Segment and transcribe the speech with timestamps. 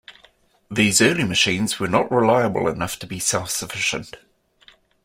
[0.71, 4.17] These early machines were not reliable enough to be self-sufficient.